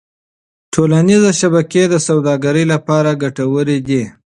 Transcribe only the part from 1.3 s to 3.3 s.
شبکې د سوداګرۍ لپاره